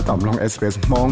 [0.08, 1.08] ตอมลง SBS มอง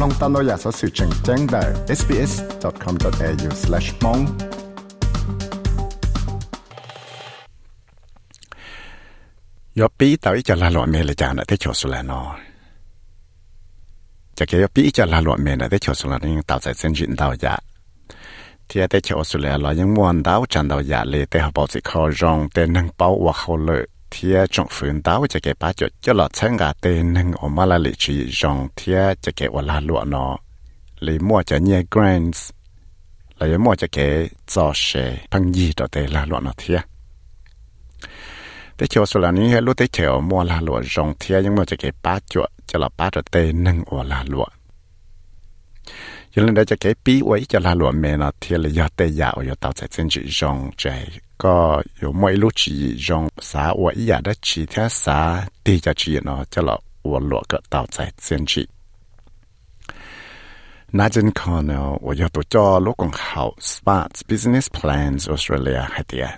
[0.00, 1.62] ลองตามเราอยากสอสื่อแจ้งแจ้งได้
[1.98, 4.22] sbs.com.au/mong
[9.78, 12.20] ยอปีต่ออีจะลาหลวเมเลยจานะที่ชอสุลานอ
[14.38, 17.54] จะเกี่ยวปีจะลาหลวเมนะที่ชอสุลานยังต่อใจเส้นจินดาวยา
[18.68, 27.47] ที่แต่ชอสุลาเรายังมวนดาวจันดาวยาเลยแต่เขาบอกสิเขาจงแต่นังเป้าว่าเขาเลย thia trong phương đáo cho cái bá cho cho lọ chân gà tên nâng ở
[27.47, 30.37] mà là lịch chỉ rong thia cho cái và là lụa nó
[30.99, 32.49] lì mua cho nhẹ grants
[33.39, 36.79] lấy mua cho cái cho xe bằng gì đó để là lụa nó thia.
[38.77, 41.55] Thế cho số là những cái lúc thế chiều mua là lụa rong thia nhưng
[41.55, 44.45] mà cho cái bá cho cho là bá cho tên nâng ở là lụa
[46.35, 48.87] cho nên đây cho cái bí ấy cho là lụa mẹ nó thia là do
[48.95, 58.68] tê dạo do tao sẽ chân chỉ rong chạy ก็有每路只用啥我一样的其他啥地下只呢，叫了我落个到在先去。
[60.90, 66.28] 那阵看呢，我要多做罗公好 Smart Business Plans Australia 系啲。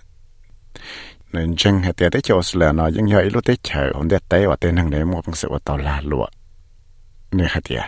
[1.32, 4.20] nên chân hệ tiền đấy cho Australia nó những hơi lúc đấy chờ hôm đấy
[4.28, 6.26] tới và tên hàng đấy mua bằng sự của tàu là lụa
[7.30, 7.82] nên hệ tiền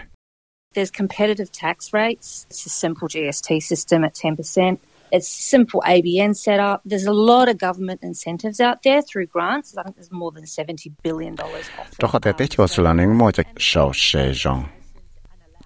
[0.75, 2.47] There's competitive tax rates.
[2.51, 4.77] It's a simple GST system at 10%.
[5.12, 6.82] It's simple ABN setup.
[6.86, 9.78] There's a lot of government incentives out there through grants.
[9.78, 11.36] I think there's more than $70 billion
[12.12, 14.64] có thể tới chỗ sự là những mua cho sầu sề rong.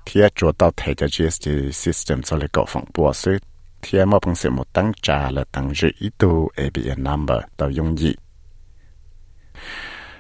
[0.06, 3.38] Thì chỗ tao thấy cho GST system cho lấy cầu phòng bùa sư.
[3.82, 7.70] Thì mà bằng sự một tăng trả là tăng dự ý tu ABN number tao
[7.70, 8.14] dùng gì.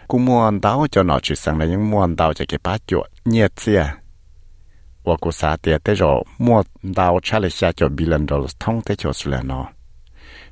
[0.07, 3.07] Cú mua đào cho nó chỉ sang là những mua đào cho cái bát chuột
[3.25, 3.85] nhiệt chia
[5.03, 6.63] 我古啥的得着莫
[6.95, 9.65] 到查了下就 billion dollars 通得就是了喏。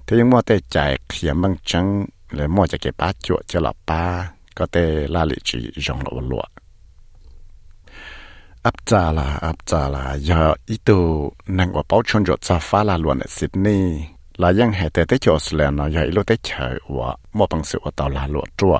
[0.07, 3.59] thế nhưng mà tại chạy khi măng trắng là mua chạy cái bát chuột cho
[3.59, 6.41] là ba có thể là lý chỉ rong lộ
[8.63, 12.83] áp trả là áp trả là giờ ý đồ năng của báo chôn rột xa
[12.83, 14.05] là luôn ở Sydney.
[14.37, 17.45] Là yang hệ tế tế chỗ là nó giờ ý lô tế chở của mua
[17.49, 18.79] bằng sự của tàu là lộ chua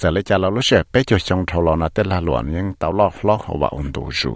[0.00, 4.32] จะเลยจะเราลุเชไปจดจงทลอนะเตลาหลวนยังเตาลอกลอกหัวอุ่นดูจู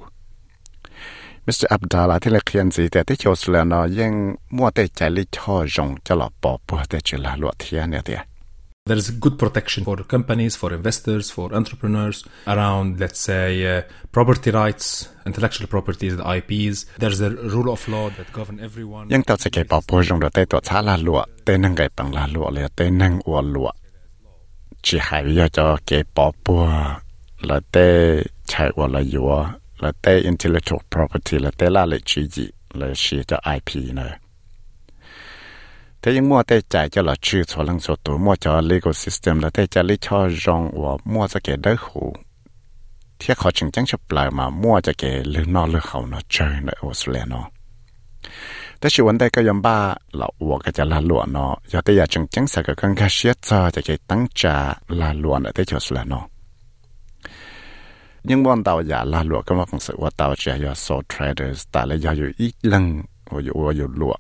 [1.45, 4.13] มิสเตอร์อับดาลาที่เลเขียนสีแต่ที่โชสเลนอยัง
[4.57, 8.23] มั่วแต่ใจลิชอจงจะหลอปอปแต่จุลาหลวเทียเนี่ยเดีย
[8.89, 14.51] there is good protection for companies, for investors, for entrepreneurs around, let's say, uh, property
[14.51, 16.87] rights, intellectual properties, the IPs.
[16.99, 19.09] There's a rule of law that govern everyone.
[19.11, 21.75] Yang tao sẽ kể bảo bồi rong đó tới tao chả là lụa, tới năng
[21.75, 23.71] cái bằng là lụa, là tới năng uo lụa.
[24.91, 26.73] Chỉ hay bây giờ cho cái bỏ bùa
[27.41, 29.29] là tê chạy qua là yếu
[29.79, 34.11] là tê intellectual property là tê là lệ chỉ gì là chỉ cho IP nữa
[36.03, 38.93] thế nhưng mua tê chạy cho là chữ cho lăng số tổ mua cho legal
[38.93, 42.17] system là tê chạy lý cho rong và mua cho cái đất hủ
[43.19, 46.21] thiết họ chừng chẳng chấp lại mà mua cho cái lưỡi nó lưỡi hậu nó
[46.29, 47.51] chơi nữa Australia nó
[48.81, 56.23] 但是问题个样吧，老我个就拉乱咯，有的也正正式个刚开始做就给当家拉乱了，这就是了喏。
[58.23, 61.65] nhưng bọn tao giả là lụa cái mà cũng sự ว่า tao chỉ là số traders
[61.73, 64.15] ta lấy giao dụ ít lần và dụ và dụ lụa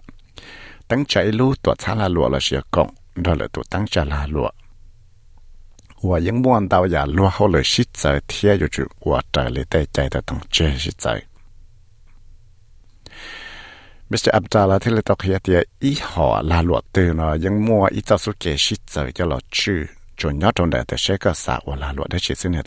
[0.88, 4.04] tăng chạy lưu tuột xa là lụa là sẽ cộng đó là tụ tăng trả
[4.04, 4.50] là lụa
[6.02, 9.48] và những bọn tao giả lụa hậu là shit giờ thiệt dụ chữ và trở
[9.48, 11.18] lại tay chạy tới tăng chơi shit giờ
[14.10, 14.30] Mr.
[14.32, 18.03] Abdallah thì lấy tóc hiện thì ý họ là luật từ nó, nhưng mua ít
[18.06, 19.86] tao số kể shit rồi cho lọt chữ
[20.16, 22.62] chủ nhớ trong đại tế sẽ có xã của là luật để chỉ xin hết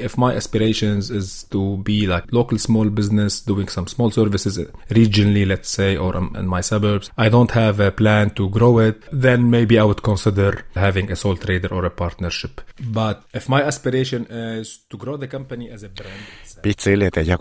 [0.00, 4.58] if my aspirations is to be like local small business doing some small services
[4.90, 8.78] regionally let's say or um, in my suburbs i don't have a plan to grow
[8.78, 12.60] it then maybe i would consider having a sole trader or a partnership.
[12.80, 16.22] But if my aspiration is to grow the company as a brand
[16.62, 17.36] bi tsi le te ya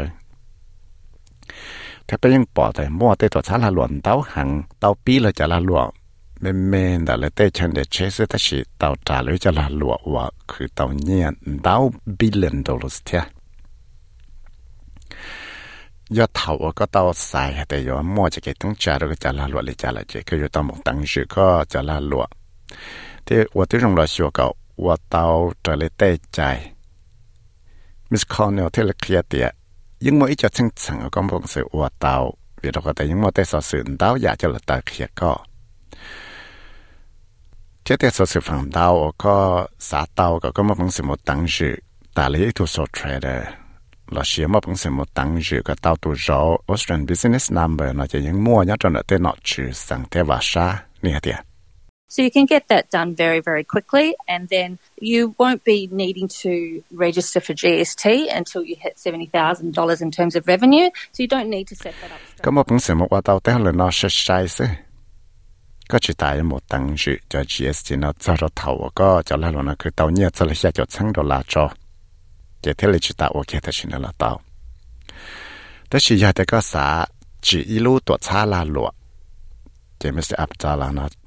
[2.07, 4.49] ถ้าไปยังปอแต่มั่วเตต่อช้าละหลวนเต้าหัง
[4.79, 5.87] เต้าปีเลยจะละหลวง
[6.41, 11.33] เมเมนแต่เลยเตชันเดชเสตชิเต้าจ่าเลยจะละหลวงว่าคือเต้าเนียน
[11.63, 11.75] เต้า
[12.19, 13.23] บิลเลนดอลลาร์เทีย
[16.17, 22.29] ยอดเถาก็เต้าสายแต่ยอดมั่วจะเกิดต้องจ่าเลยจะละหลวงเลยจะละเจคืออยู่ต้อหมกตังชื่อก็จะละหลวง
[23.25, 24.47] ที่ว่าที่โรงรอชัวเก่า
[24.85, 25.25] ว่าเต้า
[25.65, 26.03] จะเลยเต
[26.33, 26.39] ใจ
[28.11, 29.47] มิสคอนเนลเทลเคลียเตีย
[30.05, 32.15] ยังมออีจอดชังชังก็มองเสืออวเตา
[32.59, 35.31] เวียดก็แต่ยังมอแต่สอสื่อเตาอยากจะละตาเคลียก็
[37.83, 38.87] เจ้าแต่สอสื่อฝั่งเตา
[39.23, 39.35] ก็
[39.89, 41.73] สาเตาก็ก็มองเสือมตังจือ
[42.17, 43.47] ตาเลยทุสอเทรเดอร์
[44.13, 46.39] เราเชื่อมองเสือมตังจือก็เตาตัวจอ
[46.69, 50.65] ออสเตรเลียบิสเนสนัมเบอร์เราจะยังมั่วยัดจนเตนอจือสังเทวาชา
[51.01, 51.46] เนี่ยเตีย
[52.09, 56.29] So you can get that done very, very quickly, and then you won't be needing
[56.29, 60.89] to register for GST until you hit $70,000 in terms of revenue.
[61.11, 62.19] So you don't need to set that up.
[80.97, 81.26] GST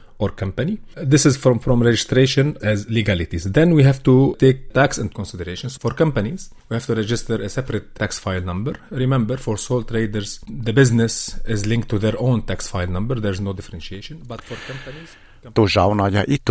[0.21, 0.73] or company.
[0.95, 3.43] This is from, from registration as legalities.
[3.57, 6.41] Then we have to take tax and considerations for companies.
[6.69, 8.73] We have to register a separate tax file number.
[8.91, 11.13] Remember, for sole traders, the business
[11.45, 13.15] is linked to their own tax file number.
[13.25, 14.15] There's no differentiation.
[14.31, 15.09] But for companies,
[15.53, 16.49] tu rau ya ít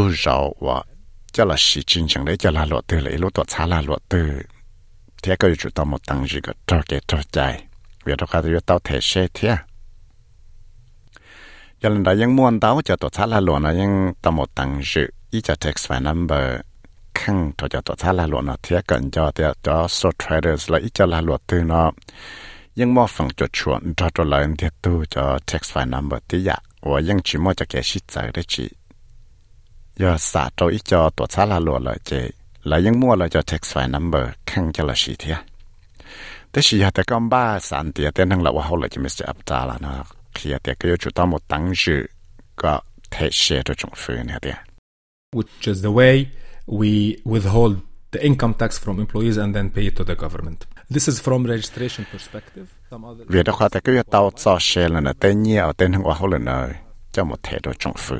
[1.38, 1.56] là
[11.82, 13.92] ยันได้ยังม่วนเต้าจะตัวชาลาหลวนะยัง
[14.24, 16.58] ตมดตังจือีจะเท็กซ์ไฟนัมเบอร์
[17.18, 21.88] ข้างตัวจะตัวชาลาหลวนะเทียกันจอเดียจอโ so traders และอีจะลาหลวตื่นเนาะ
[22.78, 28.66] ยังมอฟังจดชวนจอตัวเลยเทียตู้จอซ์ไฟนัมเบอร์ที่อยากว่ายังชิมอจะแกชิดใจได้จี
[30.00, 32.10] ยอสาตัอีจอตัวชาลาหลวเลยเจ
[32.66, 35.36] แล้วยังมั่วเลยจอซ์ไฟนัมเบอร์ข้างจะละชีเทีย
[36.50, 42.06] แต่ชีแต่ก็บ้าสันเตียแต่นั่งละว่าเขาเลยจะไม่เสียอับตาละนะครับ khi hạt cái chủ tao một tăng dự
[42.56, 42.80] có
[43.10, 44.52] thể share cho chúng phu này thế
[45.36, 46.24] which is the way
[46.66, 47.76] we withhold
[48.10, 50.66] the income tax from employees and then pay it to the government.
[50.94, 52.66] This is from registration perspective.
[53.28, 56.26] Việc đó khoa cái tao cho share là nó tên nhiều tên hàng hoa hậu
[56.26, 56.68] là nó
[57.12, 58.16] cho một thể đồ chúng phu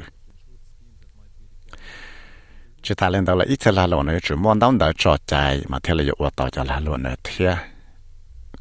[2.82, 5.62] chỉ ta lên đó là ít là lộn này chỉ muốn đóng đợi trò chạy
[5.68, 6.80] mà theo là dụ tàu cho là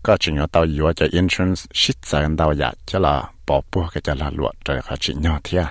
[0.02, 2.98] lộn này thế có chỉ nhỏ tàu dụ cho insurance shit sang tàu dạ cho
[2.98, 5.64] là bỏ bùa cái cho là lộn trời khó chỉ nhỏ thế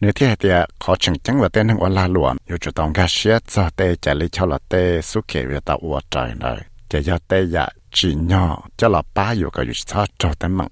[0.00, 0.48] nếu thế thì
[0.80, 3.96] khó chừng chẳng là tên hàng là lộn dụ chủ tàu cái shit cho tê
[3.96, 6.56] chạy lấy cho là tê số kể về tàu uo trời này
[6.88, 10.52] chỉ cho tê dạ chỉ nhỏ cho là ba dụ cái dụ cho cho tên
[10.52, 10.68] mạng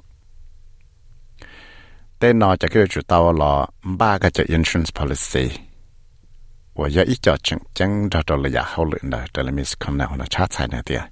[2.19, 5.50] tên nó cho cái chủ tàu là ba cái cho insurance policy
[6.75, 11.07] 我要一脚整整着着了呀，后轮的这里面是可能我差菜那点。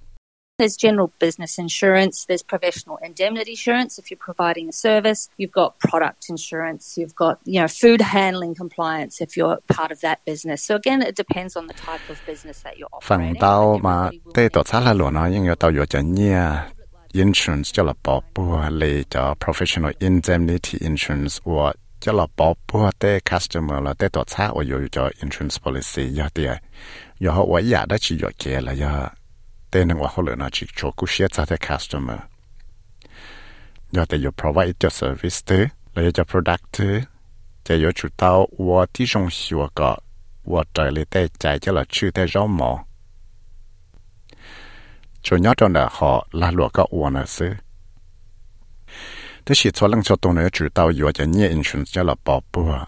[0.58, 5.78] There's general business insurance, there's professional indemnity insurance if you're providing a service, you've got
[5.80, 10.64] product insurance, you've got, you know, food handling compliance if you're part of that business.
[10.64, 13.34] So again, it depends on the type of business that you're operating.
[13.34, 16.42] Phần tao mà tê tổ xã là luôn nó nhưng tao có cho nhia
[17.14, 22.92] insurance cho là bảo bùa lì cho professional indemnity insurance hoặc cho là bảo bùa
[23.00, 26.48] tê customer là tê tổ xã hoặc có cho insurance policy giờ thì
[27.20, 29.08] giờ họ vậy giờ đó chỉ có kia là giờ
[29.72, 32.18] tê năng hồ là nó chỉ cho cú xe cho tê customer.
[33.92, 37.02] Do thế, yo provide cho service thế, là cho product thế,
[37.64, 39.98] chỉ yo chủ tao và tí trong xua quả
[40.44, 42.86] và trời lý tê chạy cho là chữ tê rõ mỏ
[45.26, 47.54] cho nhớ trong là họ là lụa có uổng nợ xứ.
[49.46, 52.16] Thế chỉ cho lăng cho tôi nợ chủ tàu yếu cho nhẹ insurance cho là
[52.26, 52.86] bảo bùa.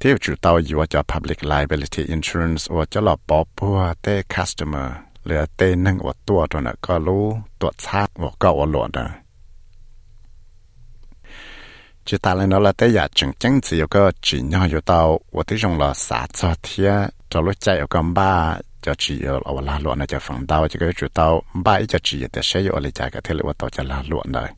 [0.00, 4.90] Thế chủ tàu yếu cho public liability insurance và cho là bảo bùa tê customer.
[5.24, 7.24] เหลือเตนึงอดตัวตัวน่ะก็รู้
[7.60, 9.06] ตัวชาติว่าก็อหลวดนะ
[12.06, 15.00] จิตาเลยเนาะเราแต่อยากจึงจังสิยก็จีนอยู่เตา
[15.34, 16.90] ว่าที่จงเราสาจอเทีย
[17.30, 18.32] จะรู้ใจออกกันบ้า
[18.84, 19.14] จะจี
[19.44, 21.26] เอาลาหลวดนะจะฝังเตาจะก็จุดเตา
[21.64, 24.48] บ้าอีจะจีแต่ใช้อยู่อะไรใจก็เทเลว่าเตาจะลาหลวดเลย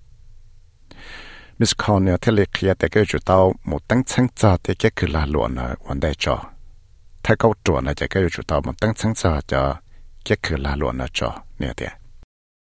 [1.59, 6.37] มิสคอนเนี่ยเทเลเคลียแต่ก็จุดเตาหมดตั้งชั้งจอแต่ก็คือลาหลวดนะวันได้จอ
[7.25, 9.61] ถ้าเขาตรวจนะจะก็จุดเตาหมดตั้งชั้งจอจะ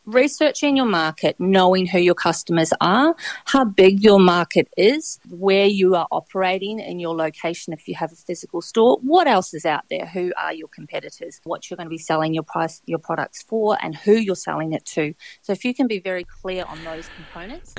[0.05, 5.97] Researching your market, knowing who your customers are, how big your market is, where you
[5.97, 9.83] are operating in your location if you have a physical store, what else is out
[9.91, 13.43] there, who are your competitors, what you're going to be selling your price your products
[13.43, 15.13] for and who you're selling it to.
[15.43, 17.73] So if you can be very clear on those components.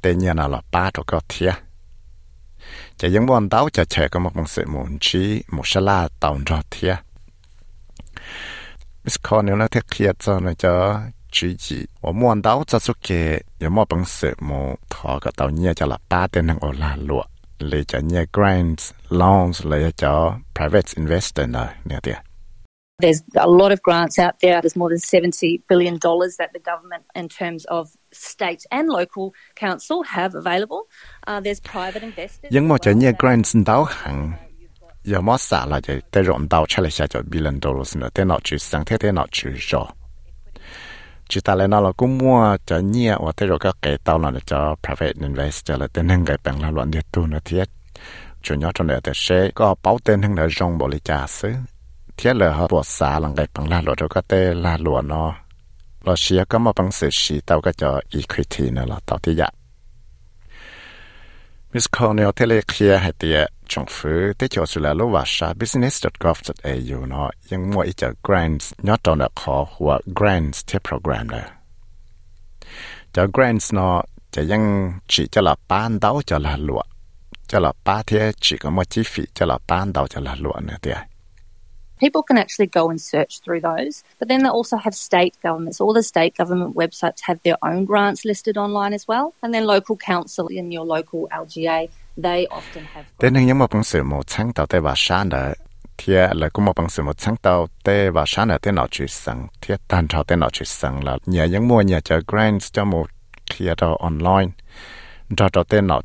[0.00, 1.52] แต่เนียน่หลอป้าตัวก็เทีย
[3.00, 5.22] จะยังบอนเต้าจะเฉยก็มักมังสือมุนชี
[5.54, 6.94] มุชลาเตาจอเทีย
[9.02, 10.74] มิสคอนเนี่ยนะเทเครียดจะนจ๊ะ
[11.34, 13.08] จีจีว่าม่วนเต้าจะสุเก
[13.62, 14.60] ยังมอบังสือมู
[14.92, 17.22] ทอก็เตาเนียจะลับป้าแต็นทางโอลาหลว
[17.68, 18.84] เลยจะเนี่ย grants
[19.20, 20.12] loans เลยจะ
[20.54, 22.20] private investor เนี่ยเนี่ย
[23.00, 24.60] There's a lot of grants out there.
[24.60, 25.98] There's more than $70 billion
[26.38, 30.82] that the government, in terms of state and local council, have available.
[31.26, 32.52] Uh, there's private investors.
[32.52, 34.32] Nhưng mà chỉ grants đào hàng,
[35.04, 38.08] giờ mà xả là chỉ tới rộng đào trả lại xa cho billion dollars nữa,
[38.14, 39.48] tới nào chỉ sang thế nào chỉ.
[41.28, 44.18] Chỉ ta lại nó là cũng mua cho nhẹ và tới rồi các cái tàu
[44.18, 47.64] là cho private investor là tên hàng cái bằng là luận địa tu nữa thiết.
[48.42, 51.52] Chủ nhỏ trong này sẽ có bảo tên hàng là rong bộ lý trả xứ
[52.16, 55.30] เทียนเลยฮะปวดสาหลังไก่ปังลาหลวดก็เต้ลาหลวดเนาะ
[56.04, 59.48] เราเชียก็มาปังเสือชีเต้าก็จะอีควิทีเนาะเราเตาที่ยะ
[61.72, 63.38] มิสคอเนลเทเลเคียให้เตีย
[63.70, 71.44] ชงฟื้อเตจอสุลาลูวาชา business.gov.au เนาะยังมัวอีจะก grants ยอดตอนขอหัว grants เทโปรแกรมเลย
[73.14, 73.96] จะ grants เนาะ
[74.34, 74.62] จะยัง
[75.12, 76.82] จีจะหละบป้านเต้าจะละหลว
[77.50, 80.98] จะหละป้าเทียจีก็มัวจีฟีจะหละบป้านเต้าจะละหลวเนี่ยเตีย
[82.00, 85.80] People can actually go and search through those, but then they also have state governments.
[85.80, 89.66] All the state government websites have their own grants listed online as well, and then
[89.66, 91.88] local council in your local LGA,
[92.22, 93.04] they often have.
[93.18, 93.30] Tế
[96.34, 99.46] là cũng một bằng sự một sáng tạo tế và sáng tên nào sang,
[99.88, 103.06] tan tên nào sang là nhà những mua nhà grants cho một
[103.80, 104.52] đó online,
[105.36, 106.02] cho cho tên nào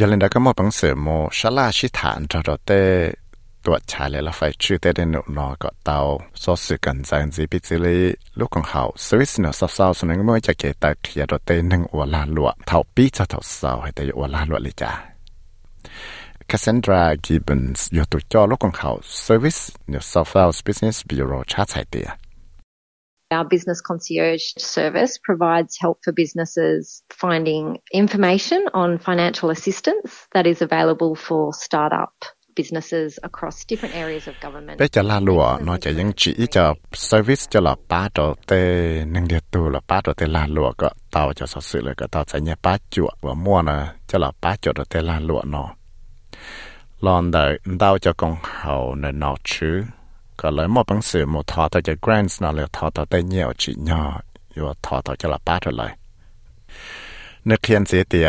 [0.00, 2.70] ยาลินดาก็มอบังเสมอชาลาชิฐานจอดเต
[3.64, 5.98] ตัวชายเลยละไฟชื่อเตเดนุนอก็เตา
[6.42, 7.98] ซอสืกันจังจีพิจิลี
[8.38, 14.90] ลูกของเขาสวิสเนอซาซาวสนังเมื่จะเกตัเทียดเตหนึ่งอวลาลวเท่าปีจะเท่าสาวให้แต่อวลาลวเลยจ้า
[16.50, 18.90] คาเซนดรากิบเบนส์อยู่ตัวจอลูกของเขา
[19.24, 22.08] สวิสเนอซาซาวสบิสเนสบิโรชาไซเตีย
[23.32, 30.62] Our business concierge service provides help for businesses finding information on financial assistance that is
[30.62, 32.14] available for startup
[32.54, 34.78] businesses across different areas of government.
[34.78, 39.04] Bé cho la lụa nó chỉ những chỉ cho service cho là ba đồ tê
[39.04, 41.94] nâng địa tu là ba đồ tê la lụa có tàu cho sự sự là
[41.96, 45.02] có tàu sẽ nhẹ ba chuột và mua nè cho là ba chuột đồ tê
[45.02, 45.74] la lụa nó.
[47.00, 49.82] Lon đời đau cho con hậu nè nó chứ
[50.37, 53.53] có lấy một bằng sự một thọ tới cho grants nó là thọ tới nhiều
[53.57, 54.21] chỉ nhỏ
[54.55, 55.97] rồi thọ tới cho là ba rồi lại
[57.45, 58.23] nếu khiên gì thì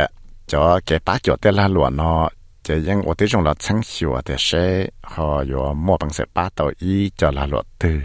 [0.46, 2.28] cho cái ba chỗ tới là luôn nó
[2.62, 6.24] chỉ những ở đây trong là sáng hiệu thì sẽ họ rồi một bằng sự
[6.34, 8.00] ba tàu y cho là luật tư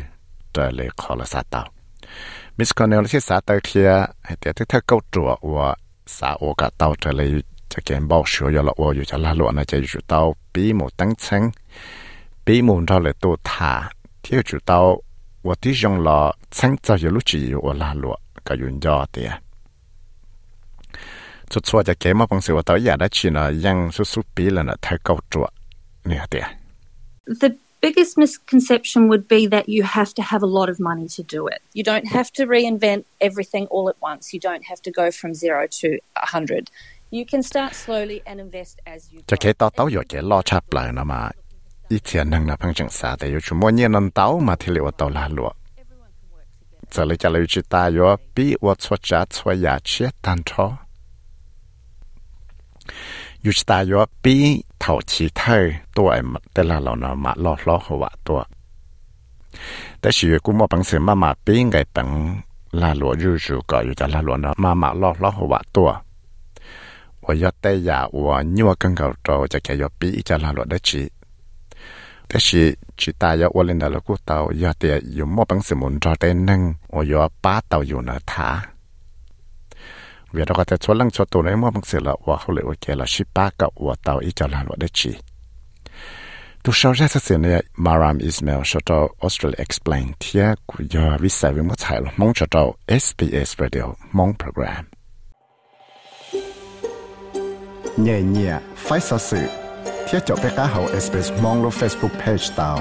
[0.53, 1.67] rồi lại khó là sát tàu
[2.57, 3.89] Miss Cornell ที่สาตาเคีย
[4.25, 5.67] ให้เดี๋ยวที่เธอเก้าจั่วว่า
[6.17, 7.29] สาโอกาเตาจะเลย
[7.71, 10.19] จะเกมบอกชัวอยู่ละว่าอยู่จะลาลวนะจะอยู่เตา
[10.53, 11.43] ปีหมูตั้งเชิง
[12.46, 13.90] bị môn ra lại tổ thả
[14.22, 15.02] thiếu chủ tao
[15.42, 19.06] và tí dòng là sáng tạo yếu lúc chỉ và là lụa cả yun do
[19.12, 19.26] thì
[21.50, 24.04] cho cho cho kế mà bằng sự và tao giả đã chỉ là yang số
[24.04, 25.50] số bị là nó thay cầu chuột
[26.04, 26.40] nè thì
[27.40, 27.48] The
[27.82, 31.46] biggest misconception would be that you have to have a lot of money to do
[31.46, 31.62] it.
[31.74, 34.32] You don't have to reinvent everything all at once.
[34.32, 36.70] You don't have to go from zero to 100.
[37.10, 39.24] You can start slowly and invest as you go.
[39.26, 41.30] Cho cái tao tao yếu cái lo chập lại nó mà
[41.92, 44.56] 一天能拿碰上啥的，有出莫念能到嘛？
[44.56, 45.52] 体力我到哪路？
[46.88, 48.00] 这里家里去大约
[48.32, 50.74] 比我出家出牙齿单超，
[53.42, 55.52] 有去大约比头起头
[55.92, 56.40] 多爱嘛？
[56.54, 58.46] 得啦老那嘛老老好哇多。
[60.00, 65.94] 但是古莫本身妈妈比爱本拉罗日日个有在拉罗那妈妈老老好哇多。
[67.20, 71.12] 我要带牙我，你我更搞着，就该要比一家拉罗的起。
[72.32, 72.62] แต่สิ
[73.00, 76.60] จิตายว่าเล่นแล้วกูเตาอยาเตียอยู่มอบังสมุนจอเต้นนึง
[76.90, 78.48] โอยอป้าเตาอยู่เนถา
[80.30, 85.12] เวียเราก็จะชวนลังชวนตัวในมอบังสือละว่าเขาเลยโอเคละชิป้ากับว่าเตาอีจอลานว่าได้จี
[86.62, 88.90] ตุชาวเจ้าเสียเนี่ยมารามอิสเมลชอต
[89.22, 92.62] ออสเตรเลีย explain เทียกุยาวิสัยวิมุทัยละมองชอตอ
[93.04, 93.86] SBS Radio
[94.16, 94.84] มองโปรแกรม
[98.02, 99.61] เนี่ยเนี่ยไฟสัสื่อ
[100.12, 102.78] chia sẻ với các hậu SBS mong Facebook page tao.